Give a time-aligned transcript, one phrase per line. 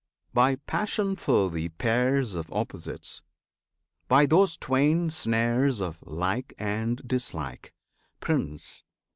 [0.33, 3.21] By passion for the "pairs of opposites,"
[4.07, 7.71] By those twain snares of Like and Dislike,
[8.19, 8.83] Prince!